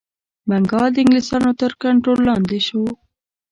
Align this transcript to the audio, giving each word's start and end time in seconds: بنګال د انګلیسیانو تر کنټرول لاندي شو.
بنګال 0.49 0.89
د 0.93 0.97
انګلیسیانو 1.03 1.51
تر 1.61 1.71
کنټرول 1.83 2.19
لاندي 2.27 2.59
شو. 2.67 2.81